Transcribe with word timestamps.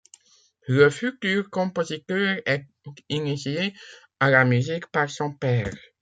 Le 0.67 0.89
futur 0.89 1.51
compositeur 1.51 2.37
est 2.47 2.65
initié 3.09 3.75
à 4.19 4.31
la 4.31 4.45
musique 4.45 4.87
par 4.87 5.07
son 5.11 5.31
père. 5.31 5.69